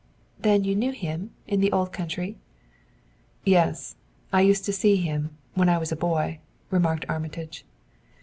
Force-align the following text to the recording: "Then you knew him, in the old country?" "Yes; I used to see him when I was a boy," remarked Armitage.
"Then 0.39 0.63
you 0.63 0.73
knew 0.75 0.93
him, 0.93 1.29
in 1.45 1.59
the 1.61 1.71
old 1.71 1.91
country?" 1.93 2.39
"Yes; 3.45 3.97
I 4.33 4.41
used 4.41 4.65
to 4.65 4.73
see 4.73 4.95
him 4.95 5.37
when 5.53 5.69
I 5.69 5.77
was 5.77 5.91
a 5.91 5.95
boy," 5.95 6.39
remarked 6.71 7.05
Armitage. 7.07 7.63